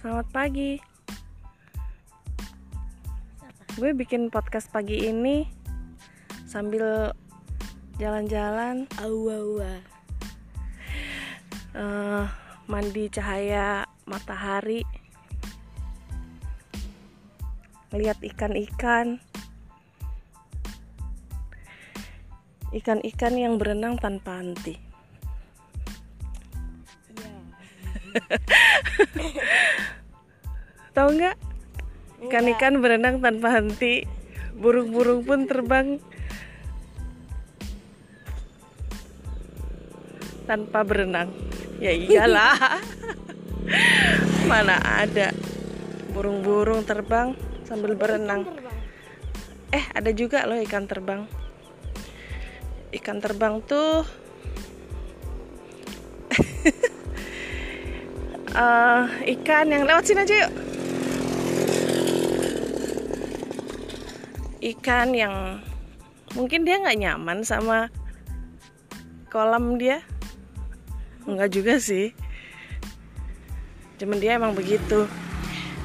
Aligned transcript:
Selamat 0.00 0.32
pagi. 0.32 0.80
Gue 3.76 3.92
bikin 3.92 4.32
podcast 4.32 4.72
pagi 4.72 4.96
ini 4.96 5.44
sambil 6.48 7.12
jalan-jalan, 8.00 8.88
Awa-awa. 8.96 9.76
eh, 11.76 12.24
mandi 12.64 13.12
cahaya 13.12 13.84
matahari, 14.08 14.88
ngeliat 17.92 18.16
ikan-ikan, 18.24 19.20
ikan-ikan 22.72 23.34
yang 23.36 23.60
berenang 23.60 24.00
tanpa 24.00 24.40
henti. 24.40 24.80
Ya. 27.20 27.28
Tahu 30.90 31.08
nggak? 31.14 31.36
Ikan-ikan 32.26 32.84
berenang 32.84 33.22
tanpa 33.24 33.56
henti, 33.56 34.04
burung-burung 34.58 35.24
pun 35.24 35.48
terbang 35.48 35.96
tanpa 40.50 40.82
berenang. 40.82 41.30
Ya 41.78 41.94
iyalah. 41.94 42.82
Mana 44.50 44.82
ada 44.82 45.30
burung-burung 46.10 46.82
terbang 46.82 47.38
sambil 47.64 47.94
berenang. 47.94 48.50
Eh, 49.70 49.86
ada 49.94 50.10
juga 50.10 50.42
loh 50.44 50.58
ikan 50.66 50.90
terbang. 50.90 51.22
Ikan 52.90 53.22
terbang 53.22 53.62
tuh 53.62 54.02
eh, 58.58 59.02
ikan 59.38 59.66
yang 59.70 59.86
lewat 59.86 60.04
sini 60.04 60.26
aja 60.26 60.34
yuk. 60.44 60.69
Ikan 64.60 65.16
yang 65.16 65.64
mungkin 66.36 66.68
dia 66.68 66.76
nggak 66.76 67.00
nyaman 67.00 67.40
sama 67.48 67.88
kolam 69.32 69.80
dia. 69.80 70.04
Enggak 71.24 71.56
juga 71.56 71.80
sih. 71.80 72.12
Cuman 73.96 74.20
dia 74.20 74.36
emang 74.36 74.52
begitu. 74.52 75.08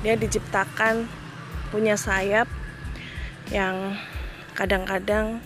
Dia 0.00 0.16
diciptakan 0.16 1.04
punya 1.68 2.00
sayap 2.00 2.48
yang 3.52 3.96
kadang-kadang 4.56 5.40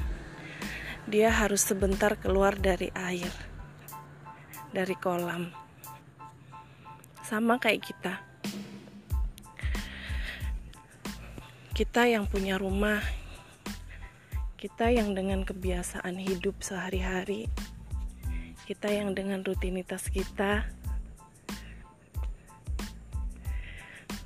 dia 1.07 1.31
harus 1.31 1.63
sebentar 1.63 2.15
keluar 2.19 2.55
dari 2.55 2.91
air. 2.95 3.31
Dari 4.71 4.95
kolam. 4.99 5.51
Sama 7.27 7.59
kayak 7.59 7.83
kita. 7.83 8.36
Kita 11.77 12.09
yang 12.09 12.25
punya 12.25 12.57
rumah, 12.57 13.05
kita 14.57 14.89
yang 14.89 15.13
dengan 15.13 15.45
kebiasaan 15.45 16.17
hidup 16.17 16.65
sehari-hari, 16.65 17.53
kita 18.65 18.89
yang 18.89 19.13
dengan 19.13 19.45
rutinitas 19.45 20.09
kita, 20.09 20.65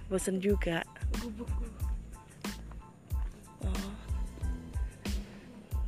bosen 0.07 0.39
juga. 0.39 0.87
Oh, 3.67 3.91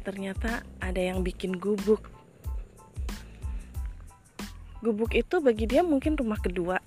ternyata 0.03 0.67
ada 0.83 0.99
yang 0.99 1.23
bikin 1.23 1.63
gubuk. 1.63 2.11
Gubuk 4.83 5.15
itu 5.15 5.39
bagi 5.39 5.71
dia 5.71 5.87
mungkin 5.87 6.19
rumah 6.19 6.43
kedua. 6.43 6.82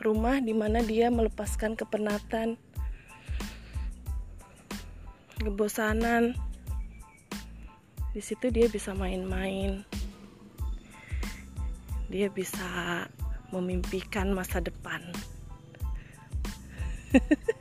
Rumah 0.00 0.40
di 0.40 0.56
mana 0.56 0.80
dia 0.80 1.12
melepaskan 1.12 1.76
kepenatan, 1.76 2.56
kebosanan. 5.36 6.32
Di 8.16 8.24
situ 8.24 8.48
dia 8.48 8.64
bisa 8.72 8.96
main-main. 8.96 9.84
Dia 12.08 12.32
bisa 12.32 12.64
memimpikan 13.52 14.32
masa 14.32 14.64
depan. 14.64 15.04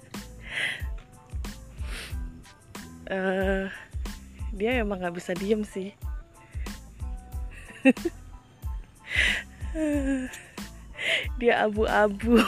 Eh, 3.10 3.66
dia 4.54 4.78
emang 4.78 5.02
nggak 5.02 5.18
bisa 5.18 5.34
diem 5.34 5.66
sih. 5.66 5.98
dia 11.40 11.66
abu-abu. 11.66 12.40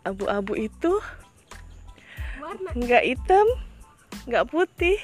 Abu-abu 0.00 0.56
itu 0.56 0.92
nggak 2.74 3.04
hitam, 3.04 3.46
nggak 4.26 4.48
putih. 4.48 4.98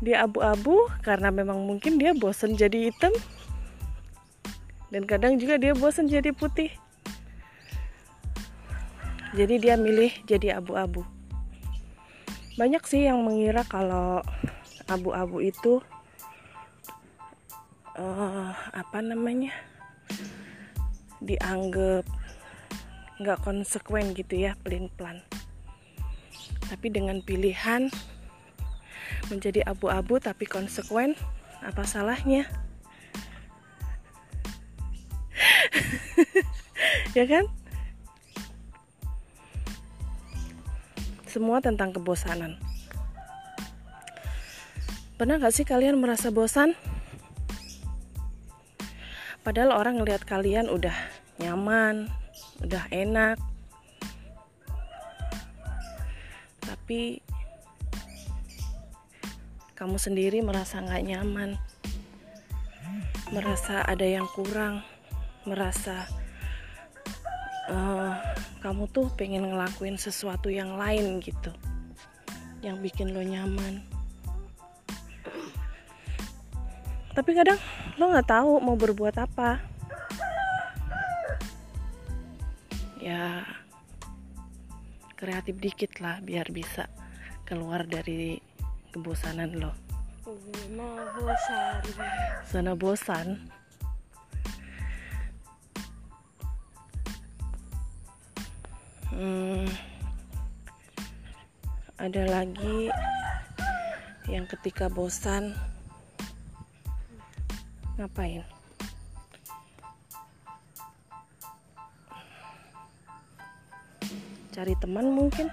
Dia 0.00 0.24
abu-abu 0.24 0.88
karena 1.04 1.28
memang 1.28 1.62
mungkin 1.64 2.00
dia 2.00 2.16
bosen 2.16 2.56
jadi 2.56 2.90
hitam. 2.90 3.12
Dan 4.90 5.06
kadang 5.06 5.38
juga 5.38 5.60
dia 5.60 5.76
bosen 5.76 6.10
jadi 6.10 6.34
putih. 6.34 6.72
Jadi 9.30 9.62
dia 9.62 9.78
milih 9.78 10.10
jadi 10.26 10.58
abu-abu. 10.58 11.06
Banyak 12.58 12.82
sih 12.82 13.06
yang 13.06 13.22
mengira 13.22 13.62
kalau 13.62 14.26
abu-abu 14.90 15.38
itu 15.38 15.78
eh, 17.98 18.52
apa 18.54 18.98
namanya? 19.02 19.50
dianggap 21.20 22.08
nggak 23.20 23.38
konsekuen 23.44 24.16
gitu 24.16 24.40
ya 24.40 24.56
pelin-pelan. 24.64 25.20
Tapi 26.72 26.88
dengan 26.88 27.20
pilihan 27.20 27.92
menjadi 29.28 29.68
abu-abu 29.68 30.16
tapi 30.16 30.48
konsekuen 30.48 31.12
apa 31.60 31.84
salahnya? 31.84 32.48
Ya 37.10 37.26
kan? 37.26 37.42
Semua 41.26 41.58
tentang 41.58 41.90
kebosanan. 41.90 42.54
Pernah 45.18 45.42
gak 45.42 45.52
sih 45.52 45.66
kalian 45.68 46.00
merasa 46.00 46.32
bosan 46.32 46.72
padahal 49.40 49.76
orang 49.76 50.00
ngelihat 50.00 50.24
kalian 50.24 50.68
udah 50.68 50.94
nyaman 51.40 52.08
udah 52.64 52.84
enak. 52.92 53.36
Tapi 56.60 57.24
kamu 59.74 59.96
sendiri 59.96 60.38
merasa 60.44 60.80
nggak 60.80 61.04
nyaman. 61.04 61.56
Merasa 63.32 63.86
ada 63.86 64.04
yang 64.04 64.28
kurang. 64.36 64.84
Merasa 65.48 66.04
eh, 67.72 68.12
kamu 68.60 68.92
tuh 68.92 69.08
pengen 69.16 69.48
ngelakuin 69.48 69.96
sesuatu 69.96 70.52
yang 70.52 70.76
lain 70.76 71.18
gitu. 71.24 71.50
Yang 72.60 72.92
bikin 72.92 73.16
lo 73.16 73.24
nyaman 73.24 73.89
tapi 77.10 77.34
kadang 77.34 77.58
lo 77.98 78.10
nggak 78.14 78.28
tahu 78.30 78.62
mau 78.62 78.78
berbuat 78.78 79.16
apa. 79.18 79.58
Ya 83.00 83.42
kreatif 85.16 85.60
dikit 85.60 86.00
lah 86.00 86.22
biar 86.24 86.48
bisa 86.48 86.88
keluar 87.44 87.84
dari 87.84 88.40
kebosanan 88.94 89.52
lo. 89.58 89.72
Zona 90.24 90.90
bosan. 91.18 91.82
zona 92.46 92.72
bosan. 92.78 93.28
Hmm, 99.10 99.66
ada 101.98 102.22
lagi 102.30 102.88
yang 104.30 104.46
ketika 104.46 104.86
bosan 104.86 105.52
ngapain? 108.00 108.40
Cari 114.56 114.72
teman 114.80 115.12
mungkin. 115.12 115.52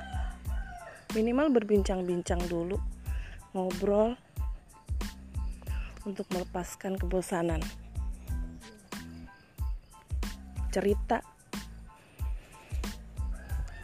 Minimal 1.11 1.51
berbincang-bincang 1.51 2.39
dulu 2.47 2.79
ngobrol 3.51 4.15
untuk 6.07 6.27
melepaskan 6.31 6.95
kebosanan. 6.95 7.59
Cerita. 10.71 11.19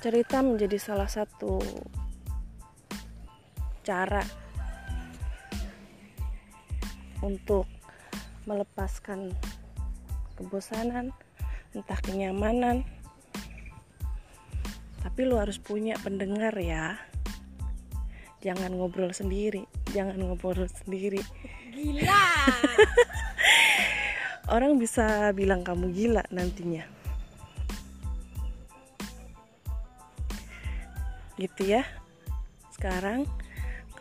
Cerita 0.03 0.43
menjadi 0.43 0.75
salah 0.79 1.07
satu 1.07 1.59
cara 3.83 4.23
untuk 7.23 7.72
melepaskan 8.45 9.31
kebosanan 10.39 11.11
entah 11.73 11.99
kenyamanan. 12.03 12.87
Tapi 15.03 15.19
lu 15.27 15.37
harus 15.37 15.59
punya 15.59 15.99
pendengar 15.99 16.55
ya. 16.57 16.97
Jangan 18.43 18.75
ngobrol 18.75 19.15
sendiri 19.15 19.63
jangan 19.93 20.17
ngobrol 20.17 20.65
sendiri. 20.65 21.21
Gila. 21.69 22.25
orang 24.53 24.81
bisa 24.81 25.29
bilang 25.37 25.61
kamu 25.61 25.93
gila 25.93 26.25
nantinya. 26.33 26.83
Gitu 31.37 31.77
ya. 31.77 31.85
Sekarang 32.73 33.29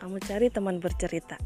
kamu 0.01 0.17
cari 0.25 0.49
teman 0.49 0.81
bercerita 0.81 1.37